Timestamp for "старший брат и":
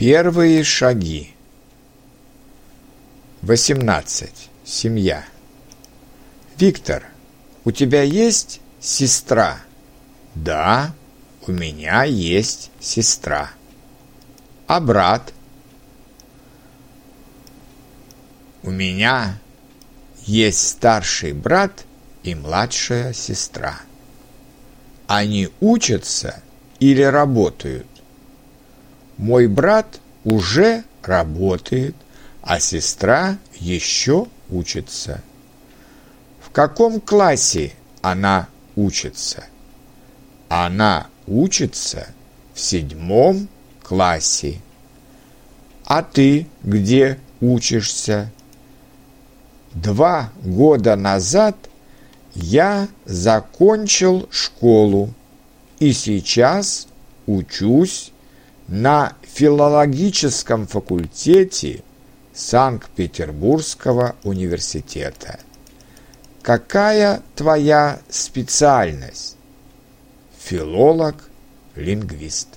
20.66-22.34